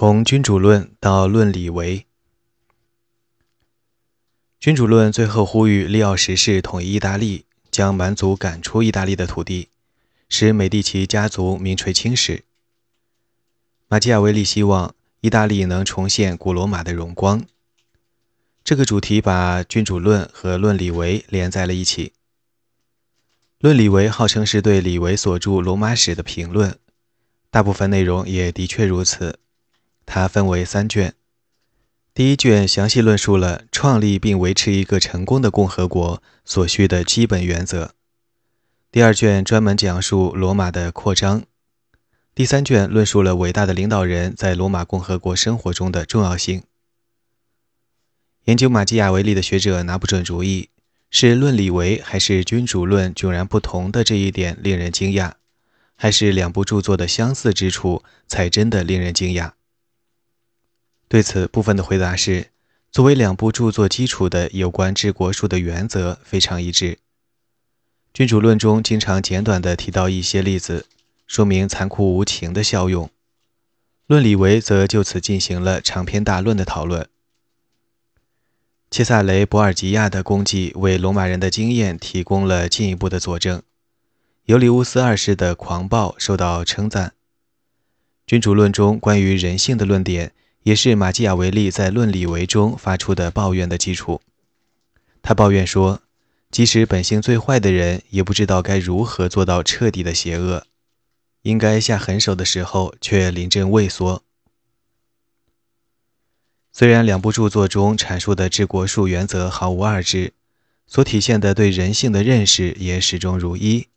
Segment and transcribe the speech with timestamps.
[0.00, 2.06] 从君主论到论理为，
[4.58, 9.68] 君主论最后呼吁利奥十世统一意大利，将蛮族赶出意大利的土地，
[10.26, 12.44] 使美第奇家族名垂青史。
[13.88, 17.44] 马基雅维利希望意大利能重现古罗马的荣光。
[18.64, 22.14] 这个主题把君主论和论理为连在了一起。
[23.58, 26.78] 论理为号称是对李维所著罗马史的评论，
[27.50, 29.38] 大部分内容也的确如此。
[30.12, 31.14] 它分为三卷，
[32.12, 37.90] 第一卷详细论述了创立并维持一个成功的共和国所需的基本原则；
[38.90, 41.42] 第二卷专门讲述罗马的扩张；
[42.34, 46.64] 第三卷论述了伟大的领导人在罗马共和国生活中的重要性。
[48.46, 50.70] 研究马基雅维利的学者拿不准主意，
[51.08, 55.34] 是论理为还是君主论迥然不同的这一点令人惊讶，
[55.94, 59.52] 还是两部著作的相似之处才真的令人惊讶？
[61.10, 62.50] 对此部分的回答是：
[62.92, 67.00] 作为两部著作基础的有关治国术的原则非常一致。
[68.14, 70.86] 君主论中经常简短地提到一些例子，
[71.26, 73.08] 说明残酷无情的效用；
[74.06, 77.08] 论理为则就此进行了长篇大论的讨论。
[78.88, 83.60] 切萨雷·博尔吉亚的功绩为罗马人的经验提供了进一步的佐证。
[84.44, 87.14] 尤里乌斯二世的狂暴受到称赞。
[88.24, 94.20] 君主论中关于人性的论点，也是马基雅维利在《论理为》中发出的抱怨的基础。
[95.22, 96.00] 他抱怨说，
[96.50, 100.66] 即使本性最坏的人，也不知道该如何做到彻底的邪恶，
[101.42, 104.22] 应该下狠手的时候却临阵畏缩。
[106.72, 110.32] 虽然两部著作中阐述的治国术原则毫无二致，
[110.86, 113.88] 所体现的对人性的认识也始终如一，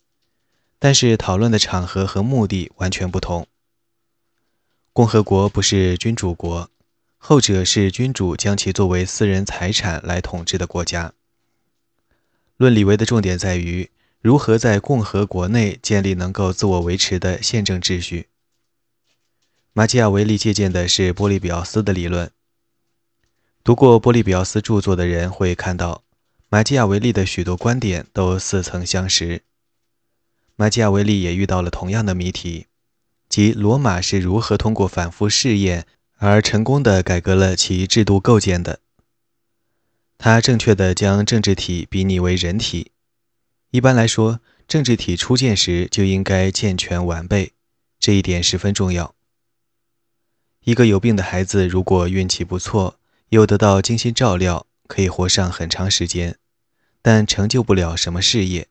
[0.80, 3.48] 但是讨论的场合和目的完全不同。
[4.94, 6.70] 共和国不是君主国，
[7.18, 11.14] 后者是君主将其作为私人财产来统治的国家。
[12.58, 13.90] 论理为的重点在于
[14.22, 18.28] 如何在共和国内建立能够自我维持的宪政秩序。
[19.74, 22.30] 马基雅维利借鉴的是波利比奥斯的理论。
[23.64, 26.04] 读过波利比奥斯著作的人会看到，
[26.50, 29.42] 马基雅维利的许多观点都似曾相识。
[30.56, 32.68] 马基雅维利也遇到了同样的谜题，
[33.34, 38.80] 即罗马是如何通过反复试验而成功的改革了其制度构建的。
[40.20, 42.92] 他正确的将政治体比拟为人体。
[43.72, 47.54] 一般来说，政治体初建时就应该健全完备，
[48.00, 49.16] 这一点十分重要。
[50.64, 53.00] 一个有病的孩子如果运气不错，
[53.30, 56.38] 又得到精心照料，可以活上很长时间，
[57.02, 58.68] 但成就不了什么事业。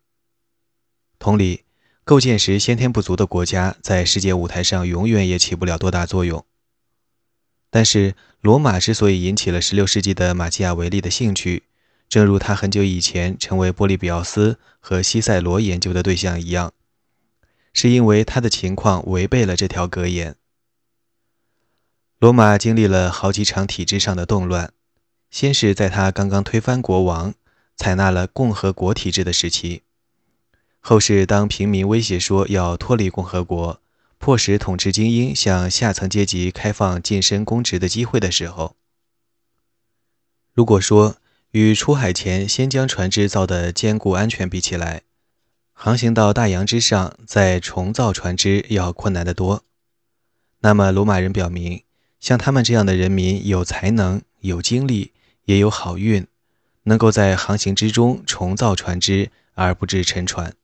[1.19, 1.65] 同理，
[2.05, 6.45] 构建时先天不足的国家，在世界舞台上永远也起不了多大作用。
[7.71, 11.63] 但是，罗马之所以引起了16世纪的马基雅维利的兴趣，
[12.09, 16.73] 正如他很久以前成为波利比奥斯和西塞罗研究的对象一样，
[17.73, 20.34] 是因为他的情况违背了这条格言。
[22.19, 24.73] 罗马经历了好几场体制上的动乱，
[25.31, 27.33] 先是在他刚刚推翻国王，
[27.77, 29.83] 采纳了共和国体制的时期；
[30.84, 33.81] 后世当平民威胁说要脱离共和国，
[34.19, 38.75] 迫使统治精英向下层阶级开放晋升公职的机会的时候。
[40.53, 41.19] 如果说
[41.53, 45.03] 与出海前先将船只造的坚固安全比起来，
[45.72, 49.62] 航行到大洋之上再重造船只要困难得多，
[50.62, 51.84] 那么罗马人表明。
[52.19, 55.12] 像他们这样的人民，有才能、有精力，
[55.44, 56.26] 也有好运，
[56.84, 60.54] 能够在航行之中重造船只而不致沉船。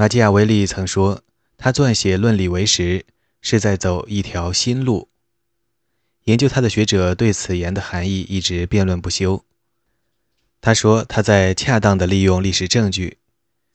[0.00, 1.22] 马基雅维利曾说，
[1.56, 3.04] 他撰写《论理为》时
[3.42, 5.08] 是在走一条新路。
[6.26, 9.44] 研究他的学者对此言的含义一直辩论不休。
[10.60, 13.18] 他说，他在恰当地利用历史证据，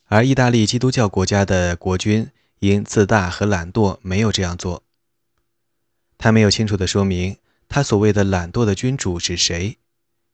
[0.06, 2.29] 而意大利基督教国家的国君。
[2.59, 4.84] 因自大和懒惰，没有这样做。
[6.17, 7.35] 他没有清楚地说明
[7.67, 9.78] 他所谓的懒惰的君主是谁，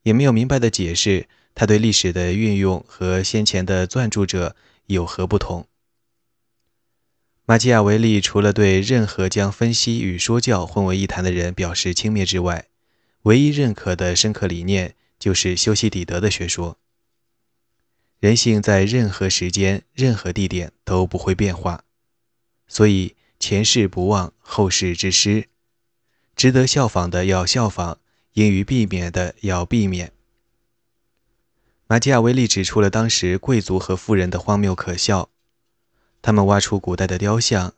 [0.03, 4.56] 也没有明白地解释他对历史的运用和先前的撰著者
[4.86, 5.65] 有何不同。
[7.50, 12.68] 马基雅维利除了对任何将分析与说教混为一谈的人表示轻蔑之外，
[13.24, 16.78] 唯一认可的深刻理念就是修昔底德的学说。
[18.19, 21.84] 人性在任何时间、任何地点都不会变化。
[22.68, 25.46] 所以前世不忘，后世之师，
[26.36, 27.98] 值得效仿的要效仿，
[28.34, 30.12] 应予避免的要避免。
[31.88, 35.31] 马基雅维利指出了当时贵族和富人的荒谬可笑：
[36.21, 37.74] 他们挖出古代的雕像，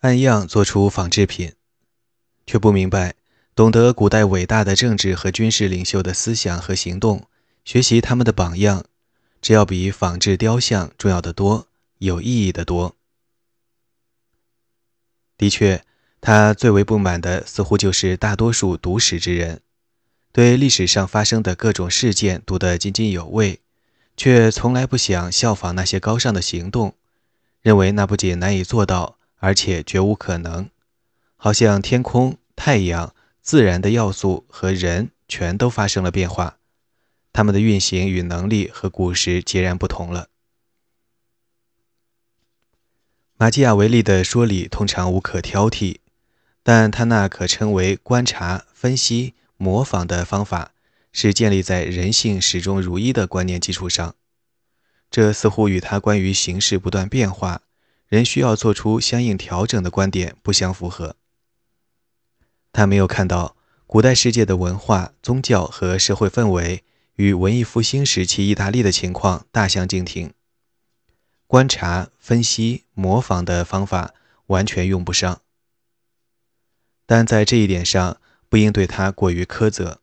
[0.00, 1.52] 按样做出仿制品，
[2.46, 3.14] 却不明白
[3.54, 7.26] 懂得古代伟大的政治和军事领袖的思想和行动，
[7.64, 8.84] 学习他们的榜样，
[9.40, 11.68] 这要比仿制雕像重要的多，
[11.98, 12.96] 有意义的多。
[15.38, 15.84] 的确，
[16.20, 19.60] 他最为不满的似乎就是大多数读史之人，
[20.32, 23.60] 对历史上发生的各种事件读得津津有味，
[24.16, 26.94] 却从来不想效仿那些高尚的行动，
[27.66, 30.70] 认为那不仅难以做到，而且绝无可能。
[31.34, 36.58] 好像天空、太阳、自然的要素和人全都发生了变化，
[37.32, 40.28] 他们的运行与能力和古时截然不同了。
[43.36, 45.96] 马基雅维利的说理通常无可挑剔，
[46.62, 50.70] 但他那可称为观察、分析、模仿的方法，
[51.10, 54.14] 是建立在人性始终如一的观念基础上。
[55.16, 57.62] 这似乎与他关于形势不断变化、
[58.06, 61.16] 人需要做出相应调整的观点不相符合。
[62.70, 66.84] 他没有看到古代世界的文化、宗教和社会氛围
[67.14, 70.34] 与文艺复兴时期意大利的情况大相径庭。
[71.46, 74.12] 观察、分析、模仿的方法
[74.48, 75.40] 完全用不上，
[77.06, 78.20] 但在这一点上
[78.50, 80.02] 不应对他过于苛责。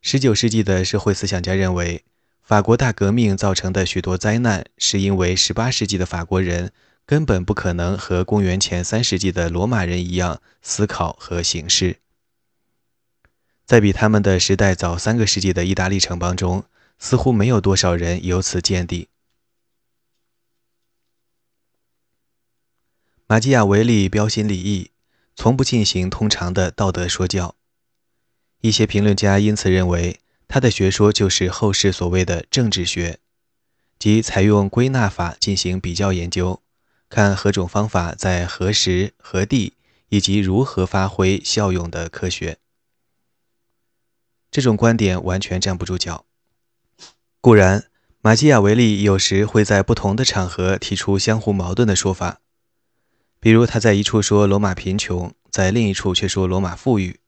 [0.00, 2.04] 十九世纪的社会思想家认为，
[2.46, 6.72] 法国大革命造成的许多灾难，是因为十八世纪的法国人
[7.04, 11.98] 根本不可能和公元前三世纪的罗马人一样思考和行事。
[13.64, 16.64] 在比他们的时代早三个世纪的意大利城邦中，
[17.00, 19.08] 似乎没有多少人有此见地。
[23.26, 24.92] 马基雅维利标新立异，
[25.34, 27.56] 从不进行通常的道德说教。
[28.60, 33.18] 一些评论家因此认为，他的学说就是后世所谓的政治学，
[33.98, 36.62] 即采用归纳法进行比较研究，
[37.08, 39.74] 看何种方法在何时何地
[40.08, 42.58] 以及如何发挥效用的科学。
[44.50, 46.24] 这种观点完全站不住脚。
[47.40, 47.86] 固然，
[48.20, 52.40] 马基雅维利有时会在不同的场合提出相互矛盾的说法。
[53.38, 57.20] 比如，他在一处说罗马贫穷，在另一处却说罗马富裕。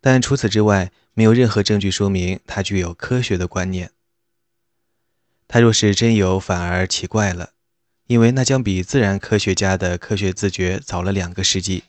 [0.00, 3.92] 但除此之外，没有任何证据说明他具有科学的观念。
[5.48, 7.50] 他若是真有，反而奇怪了，
[8.06, 11.84] 因为那将比自然科学家的科学自觉早了两个世纪。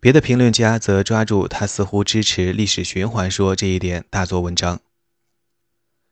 [0.00, 4.80] 别的评论家则抓住他似乎支持历史循环说这一点大做文章。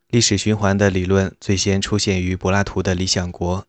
[0.09, 3.63] 历史循环的理论最先出现于柏拉图的《理想国》。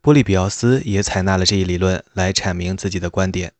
[0.00, 3.52] 波利比奥斯也采纳了这一理论来阐明自己的观点。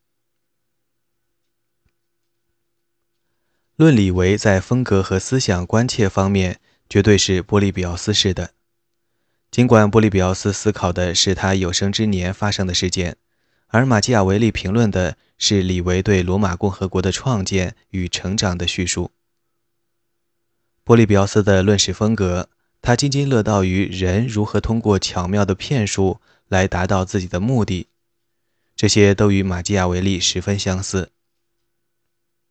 [3.76, 8.52] 论李维在风格和思想关切方面绝对是波利比奥斯式的，
[9.50, 13.17] 尽管波利比奥斯思考的是他有生之年发生的事件，
[13.67, 19.11] 而马基雅维利评论的是李维对罗马共和国的创建与成长的叙述。
[20.82, 22.49] 波利比奥斯的论史风格，
[22.81, 26.20] 他津津乐道于人如何通过巧妙的骗术。
[26.49, 27.88] 来达到自己的目的，
[28.76, 31.11] 这些都与马基雅维利十分相似。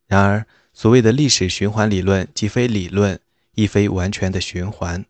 [0.06, 0.46] 然而，
[0.76, 3.18] 所谓的历史循环理论既非理论，
[3.54, 5.06] 亦非完全的循环，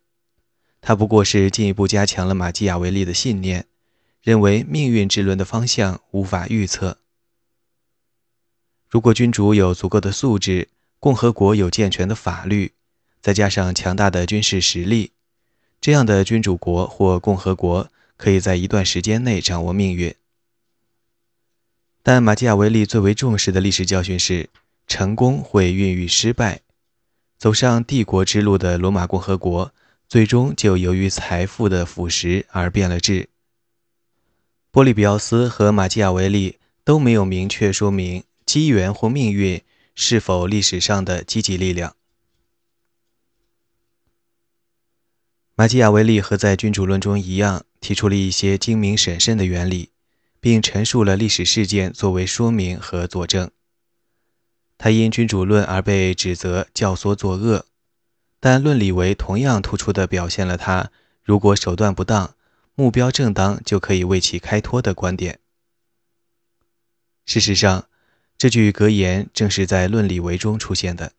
[0.80, 3.66] 它不过是进一步加强了马基雅维利的信念，
[4.22, 6.98] 认为命运之轮的方向无法预测。
[8.88, 10.68] 如果君主有足够的素质，
[11.00, 12.70] 共和国有健全的法律，
[13.20, 15.10] 再加上强大的军事实力，
[15.80, 17.90] 这样的君主国或共和国。
[18.16, 20.14] 可以在一段时间内掌握命运，
[22.02, 24.48] 但马基雅维利最为重视的历史教训是：
[24.86, 26.60] 成功会孕育失败。
[27.38, 29.72] 走上帝国之路的罗马共和国，
[30.08, 33.28] 最终就由于财富的腐蚀而变了质。
[34.70, 39.62] 波利比奥斯和马基雅维利都没有明确说明机缘或命运
[39.94, 41.96] 是否历史上的积极力量。
[45.54, 47.64] 马基雅维利和在《君主论》中一样。
[47.78, 49.90] 提出了一些精明审慎的原理，
[50.40, 53.48] 并陈述了历史事件作为说明和佐证。
[54.78, 57.66] 他因君主论而被指责教唆作恶，
[58.40, 60.90] 但论理为同样突出地表现了他
[61.22, 62.34] 如果手段不当、
[62.74, 65.40] 目标正当就可以为其开脱的观点。
[67.24, 67.86] 事实上，
[68.38, 71.12] 这句格言正是在论理为中出现的。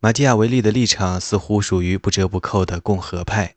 [0.00, 3.56] 马基雅维利的立场似乎属于不折不扣的共和派。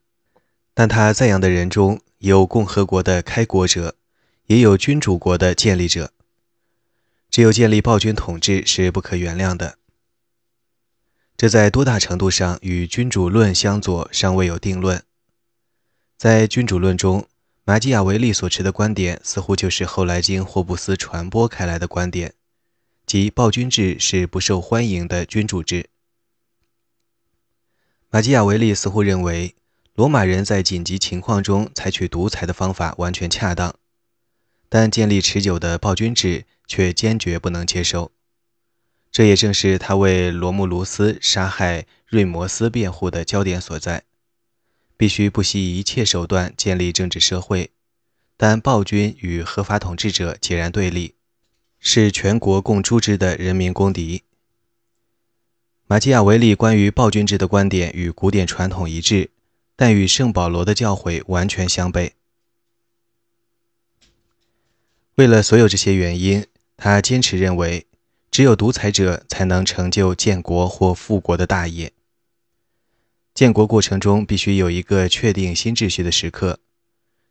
[0.76, 3.96] 但他赞扬的人中有共和国的开国者，
[4.48, 6.12] 也有君主国的建立者。
[7.34, 9.80] 只有建立暴君统治是不可原谅的。
[11.36, 15.04] 这在多大程度上与君主论相左，尚未有定论。
[16.16, 17.28] 在君主论中，
[17.64, 22.36] 马基雅维利所持的观点似乎就是后来经霍布斯传播开来的观点，
[23.08, 25.90] 即暴君制是不受欢迎的君主制。
[28.12, 29.56] 马基雅维利似乎认为，
[29.96, 33.74] 罗马人在紧急情况中采取独裁的方法完全恰当，
[34.74, 38.12] 但建立持久的暴君制却坚决不能接受。
[39.12, 44.02] 这也正是他为罗慕卢斯杀害瑞摩斯辩护的焦点所在。
[44.98, 47.70] 必须不惜一切手段建立政治社会，
[48.36, 51.14] 但暴君与合法统治者截然对立，
[51.80, 54.24] 是全国共诛之的人民公敌。
[55.86, 59.30] 马基雅维利关于暴君制的观点与古典传统一致，
[59.76, 62.14] 但与圣保罗的教诲完全相悖。
[65.16, 67.86] 为了所有这些原因，他坚持认为，
[68.32, 71.94] 只有独裁者才能成就建国或复国的大业。
[73.36, 76.60] 建国过程中必须有一个确定新秩序的时刻，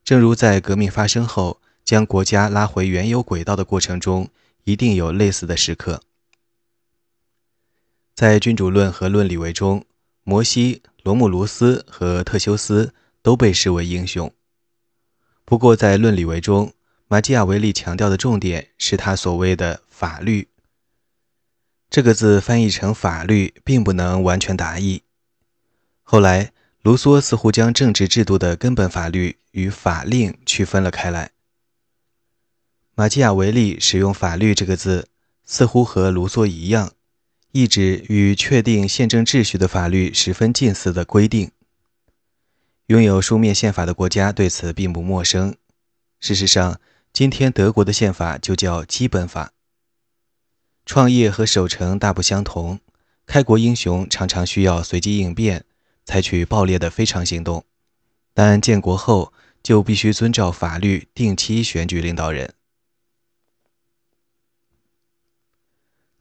[0.04, 4.28] 正如在革命发生后将国家拉回原有轨道的过程中，
[4.62, 6.02] 一定有类似的时刻。
[8.14, 9.84] 在君主论和论理为中，
[10.22, 14.32] 摩西、罗姆卢斯和特修斯都被视为英雄。
[15.44, 16.72] 不过，在论理为中，
[17.12, 20.48] 马基雅维利强调的重点是他所谓的“法律”
[21.90, 25.02] 这个字，翻译成“法律”并不能完全达意。
[26.02, 31.32] 后来，卢梭似乎将政治制度的根本法律与法令区分了开来。
[32.94, 35.08] 马基雅维利使用“法律”这个字，
[35.44, 36.92] 似乎和卢梭一样，
[37.50, 41.50] 意指与确定宪政秩序的法律十分近似的规定。
[42.86, 45.54] 拥有书面宪法的国家对此并不陌生。
[46.18, 46.80] 事实上，
[47.12, 49.52] 今天德国的宪法就叫基本法。
[50.86, 52.80] 创业和守成大不相同，
[53.26, 55.66] 开国英雄常常需要随机应变。
[56.04, 57.64] 采取暴烈的非常行动，
[58.34, 62.54] 但建国后就必须遵照法律定期选举领导人。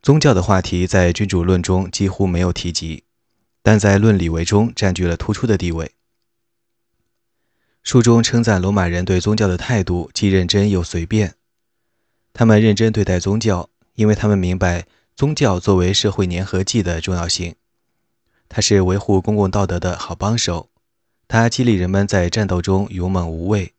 [0.03, 3.05] 宗教的话题在君主论中几乎没有提及，
[3.63, 5.93] 但在论理为中占据了突出的地位。
[7.83, 11.35] 书中称赞罗马人对宗教的态度既认真又随便，
[12.31, 14.85] 他们认真对待宗教，因为他们明白
[15.15, 17.55] 宗教作为社会粘合剂的重要性。
[18.47, 20.69] 它是维护公共道德的好帮手，
[21.27, 23.73] 它激励人们在战斗中勇猛无畏，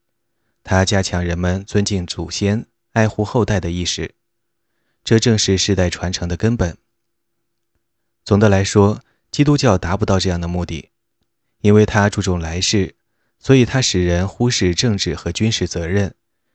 [0.64, 4.14] 他加强人们尊敬祖先、爱护后代的意识，
[5.04, 6.76] 这正是世代传承的根本。
[8.24, 10.90] 总的来说，基督教达不到这样的目的，
[11.60, 12.94] 因为它注重来世，
[13.42, 16.14] 所以它使人忽视政治和军事责任，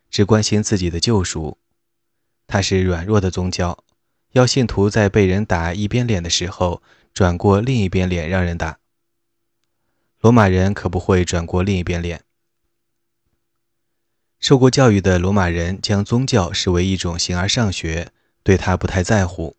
[0.09, 1.59] 只关心自己的救赎。
[2.47, 3.83] 它是软弱的宗教，
[4.31, 6.81] 要信徒在被人打一边脸的时候。
[7.17, 8.77] 转过另一边脸让人打。
[10.19, 12.23] 罗马人可不会转过另一边脸。
[14.39, 18.11] 受过教育的罗马人将宗教视为一种形而上学，
[18.43, 19.57] 对他不太在乎。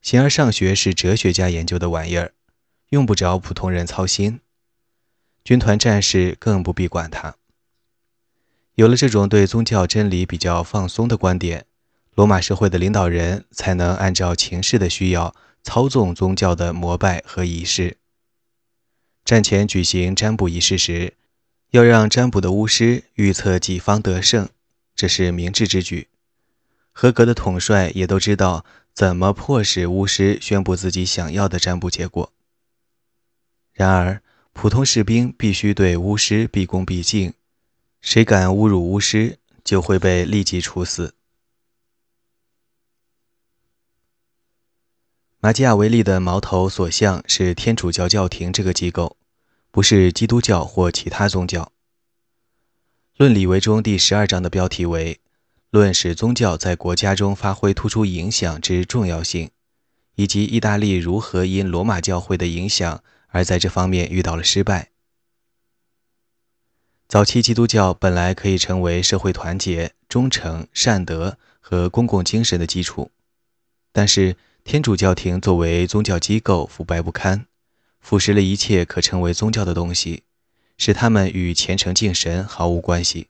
[0.00, 2.32] 形而上学是哲学家研究的玩意儿，
[2.90, 4.38] 用不着普通人操心。
[5.46, 7.36] 军团战士更不必管他。
[8.74, 11.66] 有了这种对宗教真理比较放松的观点，
[12.16, 15.36] 罗马社会的领导人才能按照情势的需要。
[15.62, 17.96] 操纵宗教的膜拜和仪式。
[19.24, 21.14] 战前举行占卜仪式时，
[21.70, 24.48] 要让占卜的巫师预测己方得胜，
[24.94, 26.06] 这是明智之举。
[26.92, 32.32] 合格的统帅也都知道怎么迫使巫师宣布自己想要的占卜结果。
[33.72, 34.22] 然而，
[34.58, 37.34] 普通士兵必须对巫师毕恭毕敬，
[38.00, 41.14] 谁敢侮辱巫师，就会被立即处死。
[45.40, 49.18] 马基雅维利的矛头所向是天主教教廷这个机构，
[49.70, 51.70] 不是基督教或其他宗教。
[53.18, 55.20] 论理为中第十二章的标题为
[55.68, 59.50] “论使宗教在国家中发挥突出影响之重要性，
[60.14, 63.04] 以及意大利如何因罗马教会的影响
[63.36, 64.88] 而在这方面遇到了失败”。
[67.06, 73.10] 早期基督教本来可以成为社会团结、忠诚、善德和公共精神的基础，
[73.92, 74.36] 但是。
[74.66, 77.46] 天主教廷作为宗教机构腐败不堪，
[78.00, 80.24] 腐蚀了一切可称为宗教的东西，
[80.76, 83.28] 使他们与虔诚敬神毫无关系。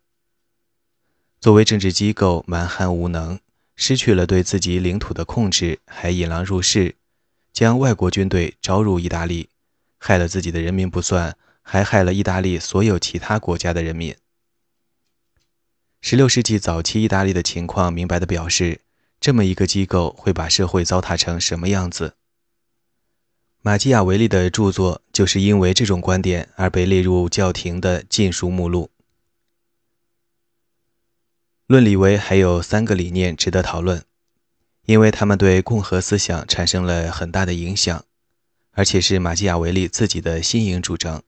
[1.38, 3.38] 作为政治机构蛮横无能，
[3.74, 6.94] 失去了对自己领土的控制，还引狼入室，
[7.52, 9.50] 将外国军队招入意大利，
[9.98, 14.16] 害了自己的人民不算，还害了意大利所有其他国家的人民。
[16.00, 18.82] 十六世纪早期意大利的情况，明白地表示。
[19.18, 22.16] 这么一个机构会把社会糟蹋成什么样子？
[23.62, 28.90] 马基雅维利的著作就是因为这种观点而被列入教廷的禁书目录。
[31.66, 34.04] 论里维还有三个理念值得讨论，
[34.84, 38.04] 因为他们对共和思想产生了很大的影响，
[38.76, 41.24] 而且是马基雅维利自己的新颖主张。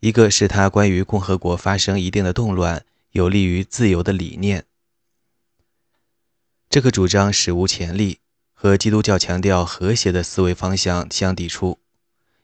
[0.00, 4.64] 一个是他关于共和国发生一定的动乱有利于自由的理念，
[6.70, 8.20] 这个主张史无前例，
[8.54, 11.78] 和基督教强调和谐的思维方向相抵触。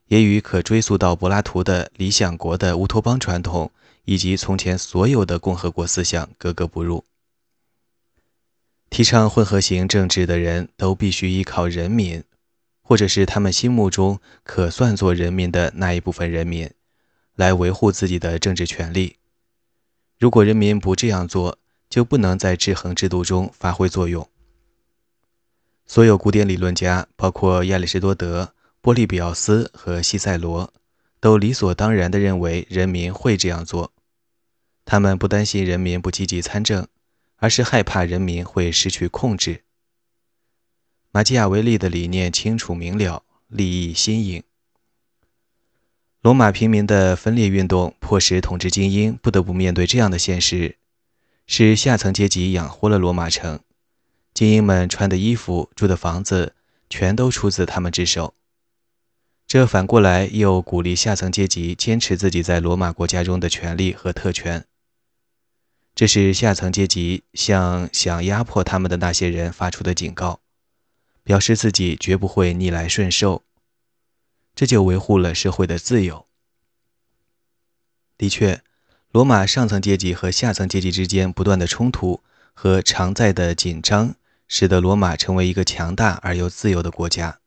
[0.08, 3.72] 也与可追溯到柏拉图的理想国的乌托邦传统，
[4.04, 7.02] 以及从前所有的共和国思想格格不入。
[8.90, 12.22] 提倡混合型政治的人都必须依靠人民，
[12.86, 16.70] 或者是他们心目中可算作人民的那一部分人民，
[17.34, 19.16] 来维护自己的政治权利。
[20.20, 24.28] 如果人民不这样做，就不能在制衡制度中发挥作用。
[25.86, 28.52] 所有古典理论家，包括亚里士多德。
[28.80, 30.70] 波利比奥斯和西塞罗
[31.18, 33.94] 都理所当然地认为人民会这样做。
[34.84, 36.86] 他们不担心人民不积极参政，
[37.36, 39.63] 而是害怕人民会失去控制。
[41.16, 44.42] 马基雅维利的理念清楚明了，立意新颖。
[46.20, 50.74] 罗马平民的分裂运动迫使统治精英不得不面对这样的现实：
[51.46, 53.60] 是下层阶级养活了罗马城，
[54.34, 56.56] 精英们穿的衣服、住的房子，
[56.90, 58.34] 全都出自他们之手。
[59.46, 64.64] 这反过来又鼓励下层阶级坚持自己在罗马国家中的权利和特权。
[65.94, 70.40] 这是下层阶级向想压迫他们的那些人发出的警告，
[71.24, 73.42] 表示自己绝不会逆来顺受。
[74.54, 76.26] 这就维护了社会的自由。
[78.16, 78.62] 的确，
[79.10, 84.14] 罗马上层阶级和下层阶级之间不断的冲突和常在的紧张，
[84.46, 87.40] 使得罗马成为一个强大而又自由的国家。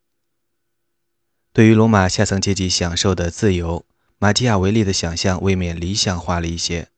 [1.54, 3.86] 对于罗马下层阶级享受的自由，
[4.20, 6.90] 马基雅维利的想象未免理想化了一些。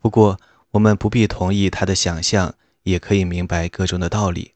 [0.00, 0.38] 不过，
[0.72, 4.52] 我们不必同意他的想象，也可以明白个中的道理。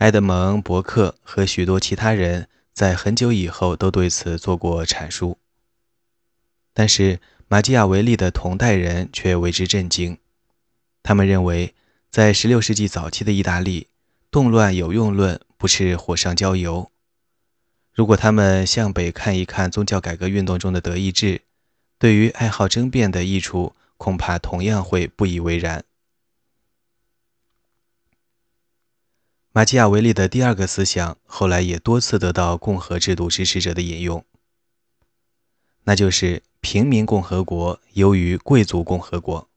[0.00, 5.36] 埃德蒙·伯克和许多其他人在很久以后都对此做过阐述，
[6.72, 10.16] 但是马基雅维利的同代人却为之震惊。
[11.02, 11.74] 他们认为，
[12.10, 13.88] 在16世纪早期的意大利，
[14.30, 16.90] 动乱有用论不是火上浇油。
[17.92, 21.42] 如果他们向北看一看宗教改革运动中的德意志，
[21.98, 25.84] 对于爱好争辩的益处，恐怕同样会不以为然。
[29.52, 34.24] 马基雅维利的第二个思想后来也多次得到共和制度支持者的引用，
[35.84, 39.48] 那就是平民共和国优于贵族共和国。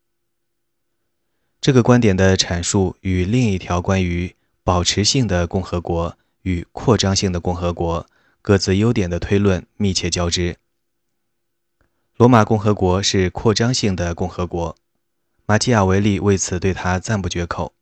[1.61, 8.07] 这个观点的阐述与另一条关于保持性的共和国与扩张性的共和国。
[8.41, 10.57] 各自优点的推论密切交织。
[12.17, 14.75] 罗马共和国是扩张性的共和国，
[15.45, 17.73] 马基雅维利为此对他赞不绝口。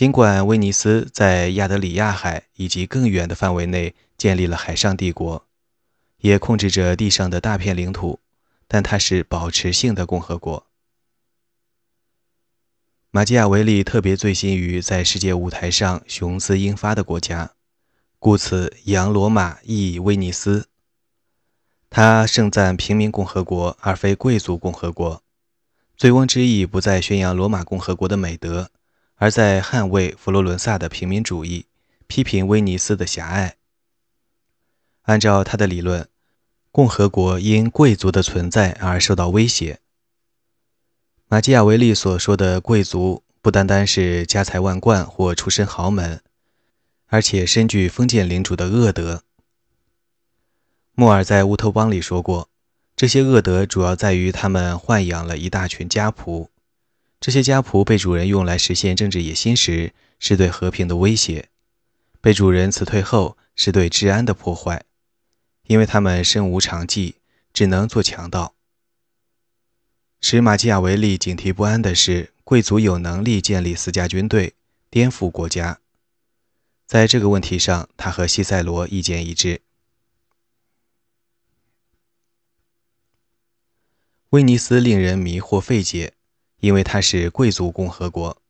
[0.00, 5.44] 尽管威尼斯在亚得里亚海以及更远的范围内建立了海上帝国，
[6.20, 8.18] 也控制着地上的大片领土，
[8.66, 10.66] 但它是保持性的共和国。
[13.10, 17.50] 马基雅维利特别醉心于在世界舞台上雄姿英发的国家。
[18.18, 20.68] 故此，扬罗马亦威尼斯。
[21.90, 25.22] 他盛赞平民共和国，而非贵族共和国。
[25.98, 28.70] 醉翁之意不在宣扬罗马共和国的美德，
[29.20, 31.66] 而在捍卫佛罗伦萨的平民主义，
[32.06, 33.56] 批评威尼斯的狭隘。
[35.02, 36.08] 按照他的理论，
[36.72, 39.80] 共和国因贵族的存在而受到威胁。
[41.28, 46.22] 马基雅维利所说的贵族，不单单是家财万贯或出身豪门。
[47.08, 49.24] 而且深具封建领主的恶德。
[50.94, 52.48] 莫尔在《乌托邦》里说过，
[52.96, 56.48] 这些恶德主要在于他们豢养了一大群家仆，
[57.20, 61.44] 这些家仆被主人用来实现政治野心时，是对和平的威胁；
[62.22, 64.84] 被主人辞退后，是对治安的破坏，
[65.66, 67.16] 因为他们身无长技，
[67.52, 68.54] 只能做强盗。
[70.22, 74.54] 使马基雅维利警惕不安的是，贵族有能力建立私家军队，
[74.88, 75.80] 颠覆国家。
[76.86, 79.60] 在这个问题上，他和西塞罗意见一致。
[84.30, 86.14] 威尼斯令人迷惑费解，
[86.60, 88.40] 因为它是贵族共和国，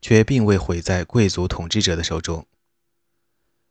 [0.00, 2.46] 却并未毁在贵族统治者的手中。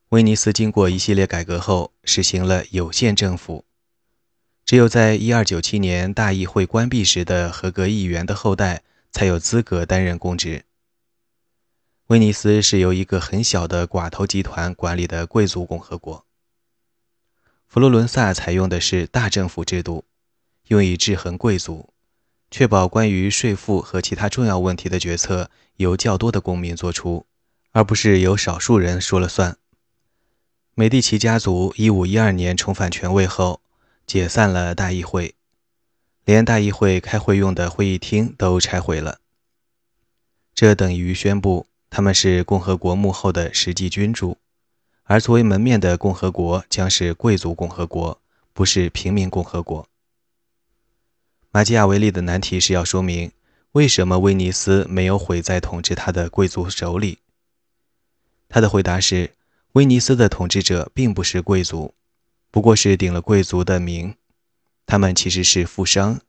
[0.10, 3.66] 威尼斯经过一系列改革后，实行了有限政府，
[4.66, 10.66] 只有在1297年大议会关闭时的合格议员的后代才有资格担任公职。
[12.08, 16.26] 威尼斯是由一个很小的寡头集团管理的贵族共和国。
[17.68, 20.06] 佛罗伦萨采用的是大政府制度，
[20.68, 21.93] 用以制衡贵族，
[22.54, 27.26] 确保关于税负和其他重要问题的决策由较多的公民做出，
[27.72, 29.58] 而不是由少数人说了算。
[30.76, 33.60] 美第奇家族一五一二年重返权位后，
[34.06, 35.34] 解散了大议会，
[36.26, 39.18] 连大议会开会用的会议厅都拆毁了。
[40.54, 44.38] 这等于宣布他们是共和国幕后的实际君主，
[45.06, 48.22] 而作为门面的共和国将是贵族共和国，
[48.54, 49.88] 不是平民共和国。
[51.56, 53.32] 马基亚维利的难题是要说明
[53.74, 57.20] 为什么威尼斯没有毁在统治他的贵族手里。
[58.50, 59.32] 他的回答是。
[59.74, 61.96] 威尼斯的统治者并不是贵族，
[62.52, 64.14] 不过是顶了贵族的名。
[64.86, 66.20] 他们其实是富商，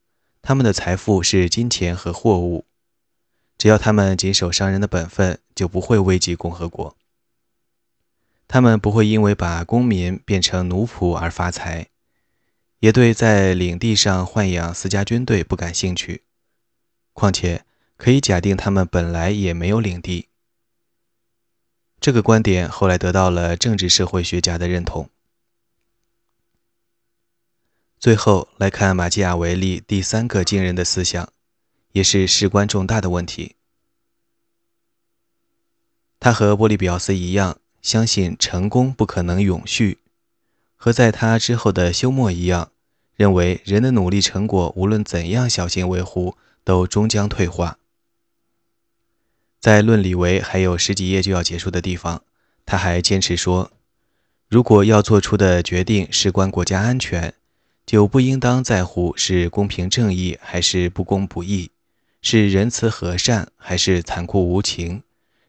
[0.41, 2.65] 他们的财富是金钱和货物。
[3.59, 6.97] 只要他们谨守商人的本分，就不会危及共和国。
[8.49, 11.89] 他们不会因为把公民变成奴仆而发财，
[12.85, 16.25] 也对在领地上豢养私家军队不感兴趣。
[17.15, 17.65] 况且，
[17.97, 20.29] 可以假定他们本来也没有领地。
[21.99, 25.09] 这个观点后来得到了政治社会学家的认同。
[27.99, 31.33] 最后来看马基雅维利第三个惊人的思想，
[31.93, 33.57] 也是事关重大的问题。
[36.21, 39.97] 他和波利比奥斯一样，相信成功不可能永续；
[40.77, 42.73] 和在他之后的休谟一样，
[43.17, 47.79] 认为人的努力成果无论怎样小心维护，都终将退化。
[49.61, 52.23] 在论理为还有十几页就要结束的地方，
[52.67, 53.71] 他还坚持说，
[54.49, 57.35] 如果要做出的决定事关国家安全，
[57.87, 61.71] 就不应当在乎是公平正义还是不公不义，
[62.21, 65.03] 是仁慈和善还是残酷无情，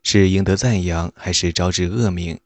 [0.03, 2.39] 是赢得赞扬还是招致恶名。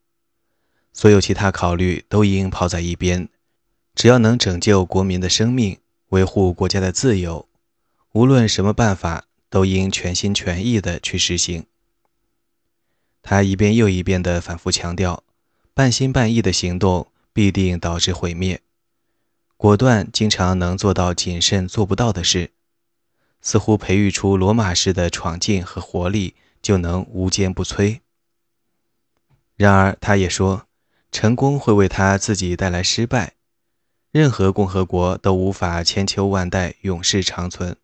[0.91, 3.29] 所有其他考虑都应抛在一边，
[3.99, 5.77] 只要能拯救国民的生命，
[6.11, 7.49] 维护国家的自由，
[8.13, 9.25] 无论什么办法。
[9.49, 11.65] 都应全心全意地去实行。
[13.21, 15.23] 他一遍又一遍地反复强调，
[15.73, 18.61] 半心半意的行动必定导致毁灭。
[19.57, 22.51] 果断经常能做到谨慎做不到的事，
[23.41, 27.99] 似乎培育出罗马式的闯劲和活力，就能无坚不摧。
[29.57, 30.67] 然而，他也说，
[31.11, 33.33] 成功会为他自己带来失败。
[34.11, 37.77] 任何共和国都无法千秋万代永世长存。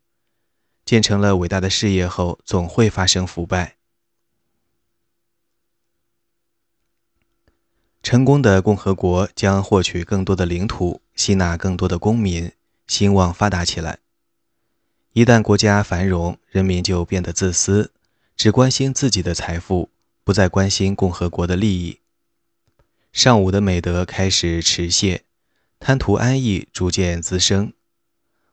[0.83, 3.75] 建成了伟大的事业后，总会发生腐败。
[8.03, 12.51] 成功的共和国将获取更多的领土，吸纳更多的公民，
[12.85, 13.97] 兴旺发达起来。
[15.13, 17.91] 一旦国家繁荣，人民就变得自私，
[18.38, 19.89] 只关心自己的财富，
[20.23, 21.99] 不再关心共和国的利益。
[23.11, 25.24] 尚武的美德开始迟泄，
[25.88, 27.71] 贪图安逸逐渐滋生，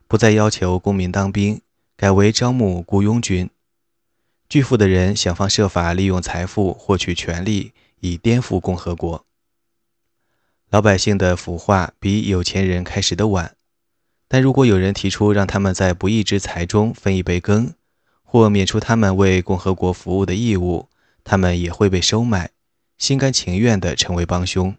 [0.07, 1.59] 不再要求公民当兵。
[1.97, 3.49] 改为招募雇佣军，
[4.47, 9.25] 巨富的人想方设法利用财富获取权力，以颠覆共和国。
[10.69, 13.55] 老百姓的腐化比有钱人开始的晚，
[14.27, 17.73] 但如果有人提出让他们在不义之财中分一杯羹，
[18.21, 20.87] 或免除他们为共和国服务的义务，
[21.23, 22.51] 他们也会被收买，
[22.99, 24.75] 心甘情愿地成为帮凶。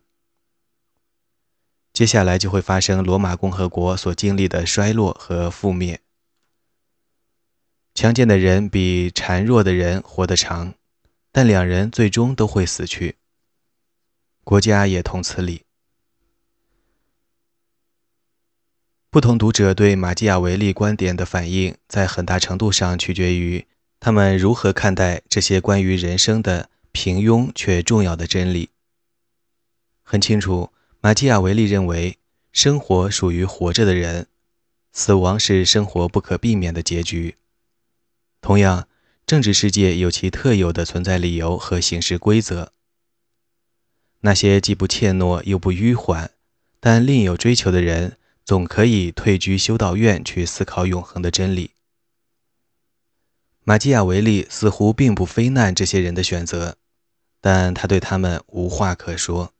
[1.94, 6.00] 接下来就会发生罗马共和国所经历的衰落和覆灭。
[7.94, 10.74] 强健的人比孱弱的人活得长，
[11.30, 13.14] 但两人最终都会死去。
[14.42, 15.62] 国家也同此理。
[19.08, 23.64] 不同读者对马基雅维利观点的反应，在很大程度上取决于
[24.00, 28.70] 他们如何看待这些关于人生的平庸却重要的真理。
[30.02, 30.72] 很清楚，
[31.04, 32.16] 马基雅维利认为，
[32.50, 34.26] 生活属于活着的人，
[34.90, 37.36] 死亡是生活不可避免的结局。
[38.40, 38.88] 同样，
[39.26, 42.72] 政治世界有其特有的存在理由和行事规则。
[44.20, 46.30] 那些既不怯懦又不迂缓，
[46.80, 51.72] 但另有追求的人，总可以退居修道院去思考永恒的真理。
[53.64, 56.78] 马基雅维利似乎并不非难这些人的选择，
[57.42, 59.52] 但他对他们无话可说。